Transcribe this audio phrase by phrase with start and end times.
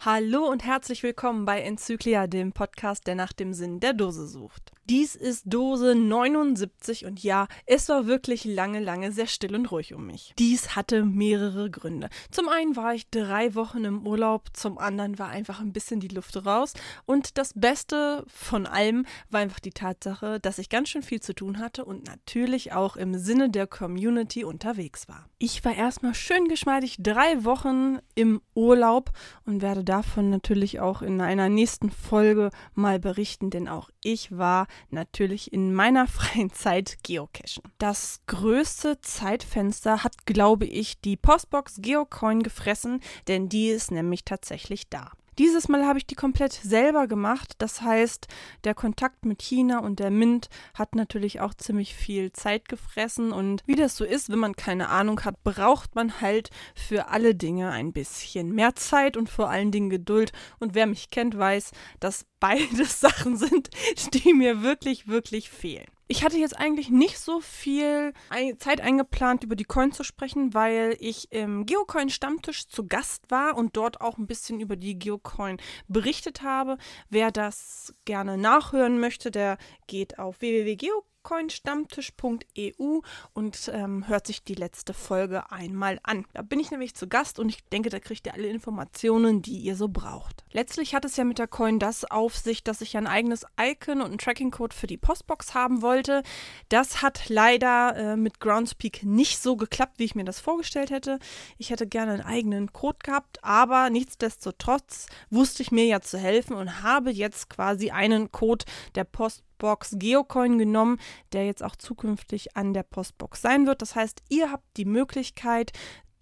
[0.00, 4.70] Hallo und herzlich willkommen bei Enzyklia, dem Podcast, der nach dem Sinn der Dose sucht.
[4.90, 9.92] Dies ist Dose 79 und ja, es war wirklich lange, lange sehr still und ruhig
[9.92, 10.32] um mich.
[10.38, 12.08] Dies hatte mehrere Gründe.
[12.30, 16.08] Zum einen war ich drei Wochen im Urlaub, zum anderen war einfach ein bisschen die
[16.08, 16.72] Luft raus
[17.04, 21.34] und das Beste von allem war einfach die Tatsache, dass ich ganz schön viel zu
[21.34, 25.28] tun hatte und natürlich auch im Sinne der Community unterwegs war.
[25.36, 29.10] Ich war erstmal schön geschmeidig drei Wochen im Urlaub
[29.44, 34.66] und werde davon natürlich auch in einer nächsten Folge mal berichten, denn auch ich war
[34.90, 37.62] natürlich in meiner freien Zeit geocachen.
[37.78, 44.88] Das größte Zeitfenster hat, glaube ich, die Postbox Geocoin gefressen, denn die ist nämlich tatsächlich
[44.88, 45.12] da.
[45.38, 47.52] Dieses Mal habe ich die komplett selber gemacht.
[47.58, 48.26] Das heißt,
[48.64, 53.30] der Kontakt mit China und der Mint hat natürlich auch ziemlich viel Zeit gefressen.
[53.30, 57.36] Und wie das so ist, wenn man keine Ahnung hat, braucht man halt für alle
[57.36, 60.32] Dinge ein bisschen mehr Zeit und vor allen Dingen Geduld.
[60.58, 63.70] Und wer mich kennt, weiß, dass beides Sachen sind,
[64.14, 65.86] die mir wirklich, wirklich fehlen.
[66.10, 68.14] Ich hatte jetzt eigentlich nicht so viel
[68.56, 73.76] Zeit eingeplant, über die Coin zu sprechen, weil ich im Geocoin-Stammtisch zu Gast war und
[73.76, 76.78] dort auch ein bisschen über die Geocoin berichtet habe.
[77.10, 83.00] Wer das gerne nachhören möchte, der geht auf www.geocoin bitcoinstammtisch.eu
[83.34, 86.24] und ähm, hört sich die letzte Folge einmal an.
[86.32, 89.58] Da bin ich nämlich zu Gast und ich denke, da kriegt ihr alle Informationen, die
[89.58, 90.44] ihr so braucht.
[90.52, 94.00] Letztlich hat es ja mit der Coin das auf sich, dass ich ein eigenes Icon
[94.00, 96.22] und einen Tracking-Code für die Postbox haben wollte.
[96.68, 101.18] Das hat leider äh, mit Groundspeak nicht so geklappt, wie ich mir das vorgestellt hätte.
[101.58, 106.54] Ich hätte gerne einen eigenen Code gehabt, aber nichtsdestotrotz wusste ich mir ja zu helfen
[106.54, 110.98] und habe jetzt quasi einen Code der Postbox Postbox Geocoin genommen,
[111.32, 113.82] der jetzt auch zukünftig an der Postbox sein wird.
[113.82, 115.72] Das heißt, ihr habt die Möglichkeit,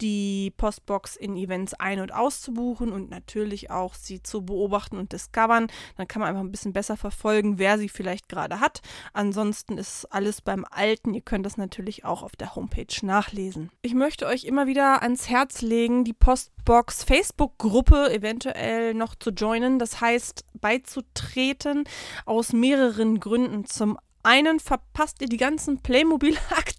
[0.01, 5.67] die Postbox in Events ein- und auszubuchen und natürlich auch sie zu beobachten und discovern.
[5.95, 8.81] Dann kann man einfach ein bisschen besser verfolgen, wer sie vielleicht gerade hat.
[9.13, 11.13] Ansonsten ist alles beim Alten.
[11.13, 13.69] Ihr könnt das natürlich auch auf der Homepage nachlesen.
[13.81, 19.79] Ich möchte euch immer wieder ans Herz legen, die Postbox Facebook-Gruppe eventuell noch zu joinen.
[19.79, 21.83] Das heißt, beizutreten
[22.25, 23.65] aus mehreren Gründen.
[23.65, 25.81] Zum einen verpasst ihr die ganzen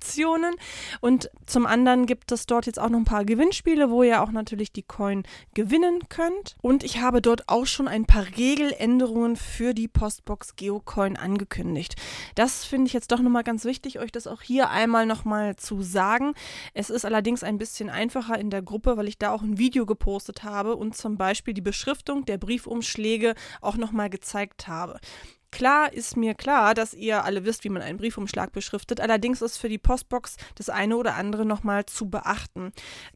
[0.08, 0.54] Playmobil-Aktionen
[1.00, 4.30] und zum anderen gibt es dort jetzt auch noch ein paar Gewinnspiele, wo ihr auch
[4.30, 5.24] natürlich die Coin
[5.54, 6.56] gewinnen könnt.
[6.62, 11.96] Und ich habe dort auch schon ein paar Regeländerungen für die Postbox Geocoin angekündigt.
[12.34, 15.82] Das finde ich jetzt doch nochmal ganz wichtig, euch das auch hier einmal nochmal zu
[15.82, 16.34] sagen.
[16.74, 19.86] Es ist allerdings ein bisschen einfacher in der Gruppe, weil ich da auch ein Video
[19.86, 25.00] gepostet habe und zum Beispiel die Beschriftung der Briefumschläge auch nochmal gezeigt habe.
[25.50, 29.00] Klar ist mir klar, dass ihr alle wisst, wie man einen Briefumschlag beschriftet.
[29.00, 32.72] Allerdings ist für die Postbox das eine oder andere nochmal zu beachten.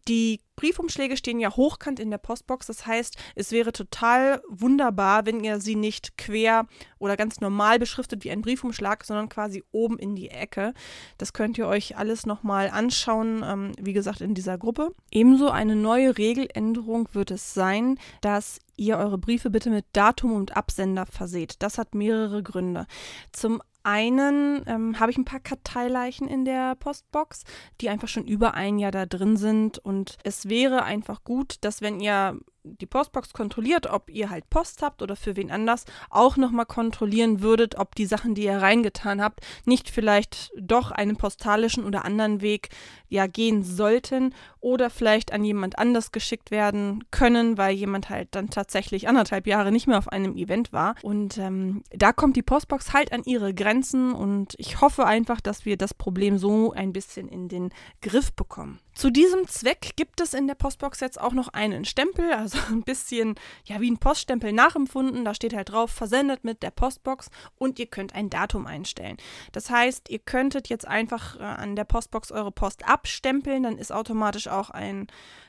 [0.09, 2.67] Die Briefumschläge stehen ja hochkant in der Postbox.
[2.67, 6.67] Das heißt, es wäre total wunderbar, wenn ihr sie nicht quer
[6.99, 10.75] oder ganz normal beschriftet wie ein Briefumschlag, sondern quasi oben in die Ecke.
[11.19, 14.95] Das könnt ihr euch alles nochmal anschauen, ähm, wie gesagt, in dieser Gruppe.
[15.11, 20.57] Ebenso eine neue Regeländerung wird es sein, dass ihr eure Briefe bitte mit Datum und
[20.57, 21.57] Absender verseht.
[21.61, 22.87] Das hat mehrere Gründe.
[23.33, 27.45] Zum einen ähm, habe ich ein paar Karteileichen in der Postbox,
[27.81, 29.79] die einfach schon über ein Jahr da drin sind.
[29.79, 34.83] Und es wäre einfach gut, dass wenn ihr die Postbox kontrolliert, ob ihr halt Post
[34.83, 39.21] habt oder für wen anders, auch nochmal kontrollieren würdet, ob die Sachen, die ihr reingetan
[39.21, 42.69] habt, nicht vielleicht doch einen postalischen oder anderen Weg
[43.09, 48.49] ja gehen sollten oder vielleicht an jemand anders geschickt werden können, weil jemand halt dann
[48.49, 50.95] tatsächlich anderthalb Jahre nicht mehr auf einem Event war.
[51.03, 55.67] Und ähm, da kommt die Postbox halt an ihre Grenzen und ich hoffe einfach, dass
[55.67, 58.79] wir das Problem so ein bisschen in den Griff bekommen.
[58.95, 62.83] Zu diesem Zweck gibt es in der Postbox jetzt auch noch einen Stempel, also ein
[62.83, 65.25] bisschen ja wie ein Poststempel nachempfunden.
[65.25, 69.17] Da steht halt drauf, versendet mit der Postbox und ihr könnt ein Datum einstellen.
[69.53, 73.93] Das heißt, ihr könntet jetzt einfach äh, an der Postbox eure Post abstempeln, dann ist
[73.93, 75.07] automatisch auch ein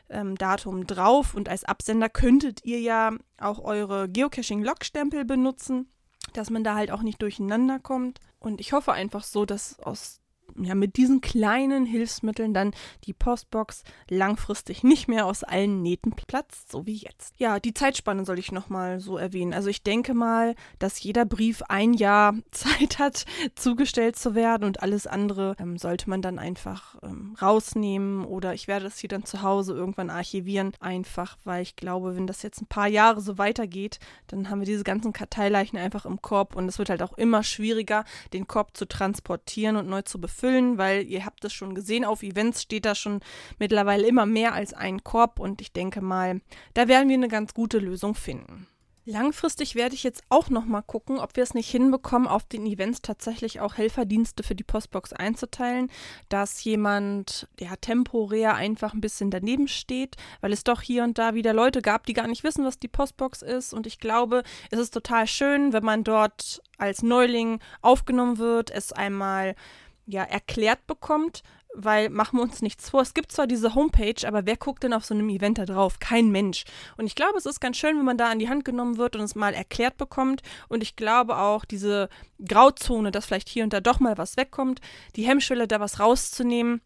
[0.10, 5.90] ähm, Datum drauf und als Absender könntet ihr ja auch eure Geocaching-Log-Stempel benutzen,
[6.34, 8.20] dass man da halt auch nicht durcheinander kommt.
[8.40, 10.23] Und ich hoffe einfach so, dass aus
[10.58, 12.72] ja, mit diesen kleinen Hilfsmitteln dann
[13.06, 17.34] die Postbox langfristig nicht mehr aus allen Nähten platzt, so wie jetzt.
[17.38, 19.54] Ja, die Zeitspanne soll ich nochmal so erwähnen.
[19.54, 24.82] Also ich denke mal, dass jeder Brief ein Jahr Zeit hat, zugestellt zu werden und
[24.82, 29.26] alles andere ähm, sollte man dann einfach ähm, rausnehmen oder ich werde das hier dann
[29.26, 33.38] zu Hause irgendwann archivieren, einfach weil ich glaube, wenn das jetzt ein paar Jahre so
[33.38, 37.14] weitergeht, dann haben wir diese ganzen Karteileichen einfach im Korb und es wird halt auch
[37.18, 41.54] immer schwieriger, den Korb zu transportieren und neu zu befüllen füllen, weil ihr habt es
[41.54, 43.22] schon gesehen, auf Events steht da schon
[43.60, 46.42] mittlerweile immer mehr als ein Korb und ich denke mal,
[46.74, 48.68] da werden wir eine ganz gute Lösung finden.
[49.06, 52.66] Langfristig werde ich jetzt auch noch mal gucken, ob wir es nicht hinbekommen, auf den
[52.66, 55.92] Events tatsächlich auch Helferdienste für die Postbox einzuteilen,
[56.30, 61.36] dass jemand, der temporär einfach ein bisschen daneben steht, weil es doch hier und da
[61.36, 63.74] wieder Leute gab, die gar nicht wissen, was die Postbox ist.
[63.74, 68.94] Und ich glaube, es ist total schön, wenn man dort als Neuling aufgenommen wird, es
[68.94, 69.56] einmal
[70.06, 71.44] ja erklärt bekommt,
[71.76, 73.02] weil machen wir uns nichts vor.
[73.02, 76.00] Es gibt zwar diese Homepage, aber wer guckt denn auf so einem Event da drauf?
[76.00, 76.66] Kein Mensch.
[76.98, 79.16] Und ich glaube, es ist ganz schön, wenn man da an die Hand genommen wird
[79.16, 80.42] und es mal erklärt bekommt.
[80.70, 82.10] Und ich glaube auch, diese
[82.46, 84.82] Grauzone, dass vielleicht hier und da doch mal was wegkommt,
[85.16, 86.82] die Hemmschwelle, da was rauszunehmen,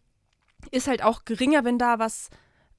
[0.70, 2.30] ist halt auch geringer, wenn da was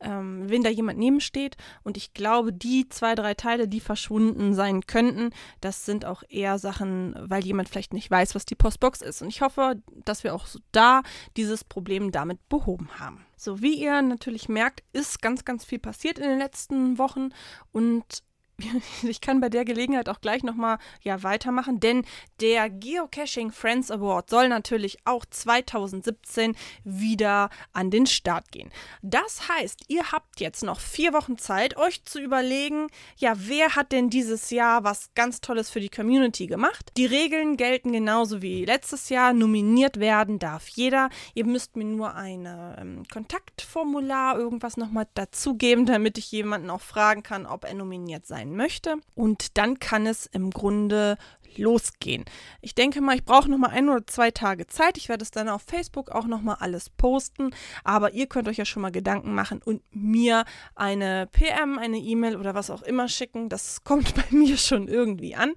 [0.02, 1.58] ähm, wenn da jemand nebensteht.
[1.84, 5.32] Und ich glaube, die zwei, drei Teile, die verschwunden sein könnten,
[5.62, 9.22] das sind auch eher Sachen, weil jemand vielleicht nicht weiß, was die Postbox ist.
[9.22, 11.02] Und ich hoffe, dass wir auch da
[11.38, 13.26] dieses Problem damit behoben haben.
[13.36, 17.30] So, wie ihr natürlich merkt, ist ganz, ganz viel passiert in den letzten Wochen
[17.72, 18.24] und
[19.04, 22.06] ich kann bei der Gelegenheit auch gleich nochmal ja, weitermachen, denn
[22.40, 28.72] der Geocaching Friends Award soll natürlich auch 2017 wieder an den Start gehen.
[29.02, 33.92] Das heißt, ihr habt jetzt noch vier Wochen Zeit, euch zu überlegen, ja, wer hat
[33.92, 36.92] denn dieses Jahr was ganz Tolles für die Community gemacht?
[36.98, 39.34] Die Regeln gelten genauso wie letztes Jahr.
[39.34, 41.10] Nominiert werden darf jeder.
[41.34, 47.24] Ihr müsst mir nur ein ähm, Kontaktformular, irgendwas nochmal dazugeben, damit ich jemanden auch fragen
[47.24, 48.96] kann, ob er nominiert sein sein möchte.
[49.16, 51.18] Und dann kann es im Grunde
[51.58, 52.26] losgehen.
[52.62, 54.98] Ich denke mal, ich brauche noch mal ein oder zwei Tage Zeit.
[54.98, 57.52] Ich werde es dann auf Facebook auch noch mal alles posten.
[57.84, 62.38] Aber ihr könnt euch ja schon mal Gedanken machen und mir eine PM, eine E-Mail
[62.38, 63.50] oder was auch immer schicken.
[63.50, 65.54] Das kommt bei mir schon irgendwie an.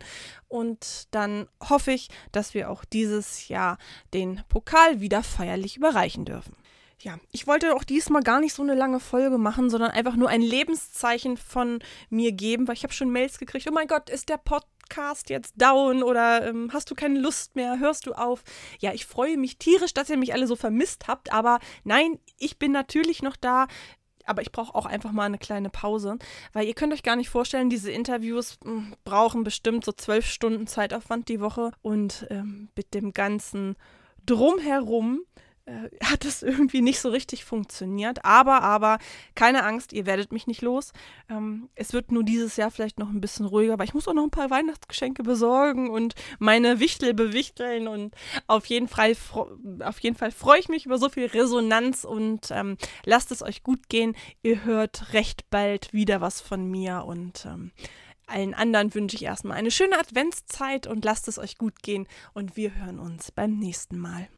[0.49, 3.79] Und dann hoffe ich, dass wir auch dieses Jahr
[4.13, 6.55] den Pokal wieder feierlich überreichen dürfen.
[7.03, 10.29] Ja, ich wollte auch diesmal gar nicht so eine lange Folge machen, sondern einfach nur
[10.29, 13.67] ein Lebenszeichen von mir geben, weil ich habe schon Mails gekriegt.
[13.69, 17.81] Oh mein Gott, ist der Podcast jetzt down oder ähm, hast du keine Lust mehr?
[17.81, 18.45] Hörst du auf?
[18.79, 22.61] Ja, ich freue mich tierisch, dass ihr mich alle so vermisst habt, aber nein, ich
[22.61, 23.67] bin natürlich noch da.
[24.25, 26.17] Aber ich brauche auch einfach mal eine kleine Pause,
[26.53, 30.69] weil ihr könnt euch gar nicht vorstellen, diese Interviews hm, brauchen bestimmt so zwölf Stunden
[30.69, 33.75] Zeitaufwand die Woche und ähm, mit dem ganzen
[34.25, 35.23] Drumherum
[35.65, 38.25] äh, hat es irgendwie nicht so richtig funktioniert.
[38.25, 38.99] Aber, aber,
[39.35, 40.93] keine Angst, ihr werdet mich nicht los.
[41.29, 44.15] Ähm, es wird nur dieses Jahr vielleicht noch ein bisschen ruhiger, weil ich muss auch
[44.15, 47.87] noch ein paar Weihnachtsgeschenke besorgen und meine Wichtel bewichteln.
[47.87, 48.15] Und
[48.49, 49.15] auf jeden Fall,
[49.85, 53.63] auf jeden Fall freue ich mich über so viel Resonanz und ähm, lasst es euch
[53.63, 54.17] gut gehen.
[54.43, 57.71] Ihr hört recht bald wieder was von mir und ähm,
[58.33, 62.57] allen anderen wünsche ich erstmal eine schöne Adventszeit und lasst es euch gut gehen und
[62.57, 64.29] wir hören uns beim nächsten Mal.